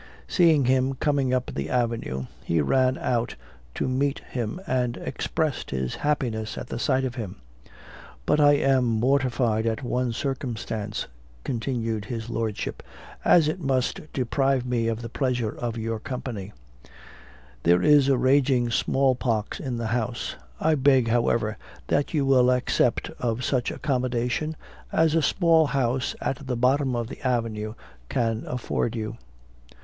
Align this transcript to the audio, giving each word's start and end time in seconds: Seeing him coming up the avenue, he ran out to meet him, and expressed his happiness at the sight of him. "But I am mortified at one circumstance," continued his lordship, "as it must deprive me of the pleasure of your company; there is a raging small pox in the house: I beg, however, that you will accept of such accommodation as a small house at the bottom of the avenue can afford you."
Seeing 0.27 0.65
him 0.65 0.95
coming 0.95 1.31
up 1.31 1.51
the 1.53 1.69
avenue, 1.69 2.25
he 2.43 2.59
ran 2.59 2.97
out 2.97 3.35
to 3.75 3.87
meet 3.87 4.17
him, 4.31 4.59
and 4.65 4.97
expressed 4.97 5.69
his 5.69 5.97
happiness 5.97 6.57
at 6.57 6.69
the 6.69 6.79
sight 6.79 7.05
of 7.05 7.13
him. 7.17 7.35
"But 8.25 8.39
I 8.39 8.53
am 8.53 8.83
mortified 8.85 9.67
at 9.67 9.83
one 9.83 10.11
circumstance," 10.11 11.05
continued 11.43 12.05
his 12.05 12.31
lordship, 12.31 12.81
"as 13.23 13.47
it 13.47 13.61
must 13.61 14.11
deprive 14.11 14.65
me 14.65 14.87
of 14.87 15.03
the 15.03 15.07
pleasure 15.07 15.55
of 15.55 15.77
your 15.77 15.99
company; 15.99 16.51
there 17.61 17.83
is 17.83 18.09
a 18.09 18.17
raging 18.17 18.71
small 18.71 19.13
pox 19.13 19.59
in 19.59 19.77
the 19.77 19.85
house: 19.93 20.35
I 20.59 20.73
beg, 20.73 21.09
however, 21.09 21.59
that 21.89 22.11
you 22.11 22.25
will 22.25 22.49
accept 22.49 23.11
of 23.19 23.43
such 23.43 23.69
accommodation 23.69 24.55
as 24.91 25.13
a 25.13 25.21
small 25.21 25.67
house 25.67 26.15
at 26.19 26.47
the 26.47 26.57
bottom 26.57 26.95
of 26.95 27.07
the 27.07 27.21
avenue 27.21 27.75
can 28.09 28.45
afford 28.47 28.95
you." 28.95 29.17